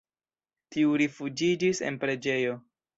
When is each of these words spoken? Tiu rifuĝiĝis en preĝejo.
Tiu 0.77 0.97
rifuĝiĝis 1.03 1.85
en 1.93 2.05
preĝejo. 2.05 2.61